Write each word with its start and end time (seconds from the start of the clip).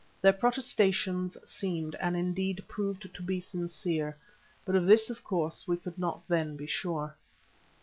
Their 0.19 0.33
protestations 0.33 1.37
seemed 1.47 1.93
and 1.99 2.17
indeed 2.17 2.65
proved 2.67 3.07
to 3.13 3.21
be 3.21 3.39
sincere, 3.39 4.17
but 4.65 4.75
of 4.75 4.87
this 4.87 5.11
of 5.11 5.23
course 5.23 5.67
we 5.67 5.77
could 5.77 5.99
not 5.99 6.27
then 6.27 6.55
be 6.55 6.65
sure. 6.65 7.15